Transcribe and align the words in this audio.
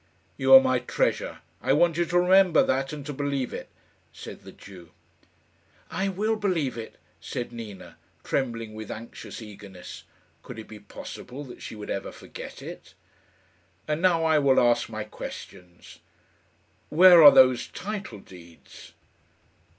"You 0.35 0.51
are 0.55 0.59
my 0.59 0.79
treasure. 0.79 1.41
I 1.61 1.73
want 1.73 1.95
you 1.95 2.05
to 2.05 2.17
remember 2.19 2.63
that, 2.63 2.91
and 2.91 3.05
to 3.05 3.13
believe 3.13 3.53
it," 3.53 3.69
said 4.11 4.41
the 4.41 4.51
Jew. 4.51 4.89
"I 5.91 6.07
will 6.09 6.37
believe 6.37 6.75
it," 6.75 6.95
said 7.19 7.51
Nina, 7.51 7.97
trembling 8.23 8.73
with 8.73 8.89
anxious 8.89 9.43
eagerness. 9.43 10.01
Could 10.41 10.57
it 10.57 10.67
be 10.67 10.79
possible 10.79 11.43
that 11.43 11.61
she 11.61 11.75
would 11.75 11.91
ever 11.91 12.11
forget 12.11 12.63
it? 12.63 12.95
"And 13.87 14.01
now 14.01 14.23
I 14.25 14.39
will 14.39 14.59
ask 14.59 14.89
my 14.89 15.03
questions. 15.03 15.99
Where 16.89 17.21
are 17.21 17.29
those 17.31 17.67
title 17.67 18.21
deeds?" 18.21 18.93